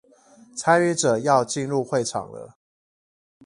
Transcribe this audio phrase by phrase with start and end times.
[0.57, 2.57] 參與者要進入會場了